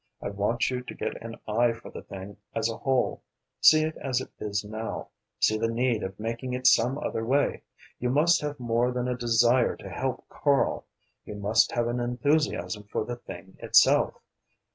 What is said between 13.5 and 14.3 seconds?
itself.